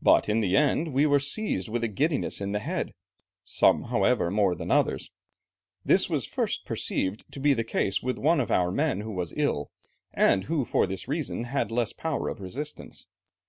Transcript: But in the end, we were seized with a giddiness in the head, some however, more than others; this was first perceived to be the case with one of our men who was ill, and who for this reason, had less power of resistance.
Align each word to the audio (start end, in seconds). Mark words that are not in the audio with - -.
But 0.00 0.28
in 0.28 0.40
the 0.40 0.56
end, 0.56 0.94
we 0.94 1.04
were 1.04 1.18
seized 1.18 1.68
with 1.68 1.82
a 1.82 1.88
giddiness 1.88 2.40
in 2.40 2.52
the 2.52 2.60
head, 2.60 2.94
some 3.42 3.86
however, 3.90 4.30
more 4.30 4.54
than 4.54 4.70
others; 4.70 5.10
this 5.84 6.08
was 6.08 6.24
first 6.26 6.64
perceived 6.64 7.24
to 7.32 7.40
be 7.40 7.54
the 7.54 7.64
case 7.64 8.00
with 8.00 8.18
one 8.20 8.38
of 8.38 8.52
our 8.52 8.70
men 8.70 9.00
who 9.00 9.10
was 9.10 9.34
ill, 9.36 9.72
and 10.12 10.44
who 10.44 10.64
for 10.64 10.86
this 10.86 11.08
reason, 11.08 11.42
had 11.42 11.72
less 11.72 11.92
power 11.92 12.28
of 12.28 12.40
resistance. 12.40 13.08